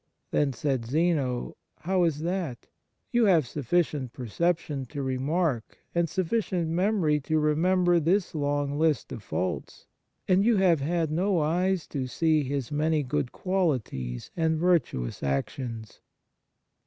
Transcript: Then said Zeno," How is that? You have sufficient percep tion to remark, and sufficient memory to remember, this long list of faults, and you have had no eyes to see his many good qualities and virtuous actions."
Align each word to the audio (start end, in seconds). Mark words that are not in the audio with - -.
Then 0.31 0.51
said 0.51 0.87
Zeno," 0.87 1.57
How 1.81 2.05
is 2.05 2.21
that? 2.21 2.65
You 3.11 3.25
have 3.25 3.45
sufficient 3.45 4.13
percep 4.13 4.57
tion 4.57 4.87
to 4.87 5.03
remark, 5.03 5.77
and 5.93 6.09
sufficient 6.09 6.69
memory 6.69 7.19
to 7.19 7.37
remember, 7.37 7.99
this 7.99 8.33
long 8.33 8.79
list 8.79 9.11
of 9.11 9.21
faults, 9.21 9.85
and 10.27 10.43
you 10.43 10.57
have 10.57 10.79
had 10.81 11.11
no 11.11 11.37
eyes 11.39 11.85
to 11.89 12.07
see 12.07 12.41
his 12.43 12.71
many 12.71 13.03
good 13.03 13.31
qualities 13.31 14.31
and 14.35 14.57
virtuous 14.57 15.21
actions." 15.21 15.99